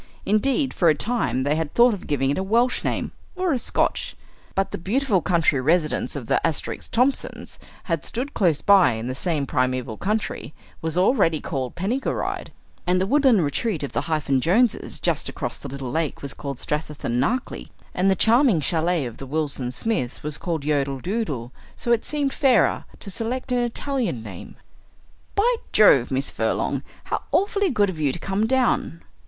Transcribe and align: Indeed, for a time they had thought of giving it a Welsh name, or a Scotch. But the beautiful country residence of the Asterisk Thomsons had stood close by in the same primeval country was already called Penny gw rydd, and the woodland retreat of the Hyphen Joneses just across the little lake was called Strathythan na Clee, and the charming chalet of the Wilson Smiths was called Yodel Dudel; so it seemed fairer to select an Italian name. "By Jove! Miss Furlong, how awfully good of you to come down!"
Indeed, 0.25 0.73
for 0.73 0.89
a 0.89 0.95
time 0.95 1.43
they 1.43 1.53
had 1.55 1.75
thought 1.75 1.93
of 1.93 2.07
giving 2.07 2.31
it 2.31 2.37
a 2.39 2.43
Welsh 2.43 2.83
name, 2.83 3.11
or 3.35 3.53
a 3.53 3.59
Scotch. 3.59 4.15
But 4.55 4.71
the 4.71 4.79
beautiful 4.79 5.21
country 5.21 5.61
residence 5.61 6.15
of 6.15 6.25
the 6.25 6.43
Asterisk 6.43 6.89
Thomsons 6.89 7.59
had 7.83 8.03
stood 8.03 8.33
close 8.33 8.63
by 8.63 8.93
in 8.93 9.05
the 9.05 9.13
same 9.13 9.45
primeval 9.45 9.97
country 9.97 10.55
was 10.81 10.97
already 10.97 11.39
called 11.39 11.75
Penny 11.75 12.01
gw 12.01 12.15
rydd, 12.19 12.47
and 12.87 12.99
the 12.99 13.05
woodland 13.05 13.43
retreat 13.43 13.83
of 13.83 13.91
the 13.91 14.01
Hyphen 14.01 14.41
Joneses 14.41 14.97
just 14.99 15.29
across 15.29 15.59
the 15.59 15.67
little 15.67 15.91
lake 15.91 16.23
was 16.23 16.33
called 16.33 16.57
Strathythan 16.57 17.19
na 17.19 17.37
Clee, 17.37 17.69
and 17.93 18.09
the 18.09 18.15
charming 18.15 18.59
chalet 18.59 19.05
of 19.05 19.17
the 19.17 19.27
Wilson 19.27 19.71
Smiths 19.71 20.23
was 20.23 20.39
called 20.39 20.65
Yodel 20.65 20.99
Dudel; 20.99 21.51
so 21.75 21.91
it 21.91 22.03
seemed 22.05 22.33
fairer 22.33 22.85
to 22.99 23.11
select 23.11 23.51
an 23.51 23.59
Italian 23.59 24.23
name. 24.23 24.55
"By 25.35 25.53
Jove! 25.71 26.09
Miss 26.09 26.31
Furlong, 26.31 26.81
how 27.03 27.21
awfully 27.31 27.69
good 27.69 27.91
of 27.91 27.99
you 27.99 28.11
to 28.11 28.17
come 28.17 28.47
down!" 28.47 29.03